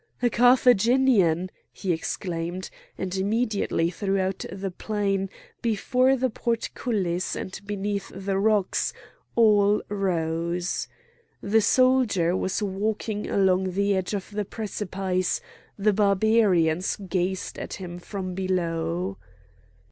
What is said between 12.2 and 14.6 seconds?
was walking along the edge of the